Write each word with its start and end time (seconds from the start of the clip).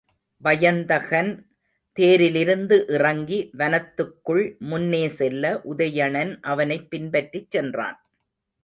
வயந்தகன் 0.43 1.29
தேரிலிருந்து 1.97 2.85
இறங்கி 2.87 3.49
வனத்துக்குள் 3.57 4.57
முன்னே 4.65 5.07
செல்ல, 5.09 5.61
உதயணன் 5.69 6.39
அவனைப் 6.41 6.89
பின்பற்றிச் 6.89 7.51
சென்றான். 7.51 7.97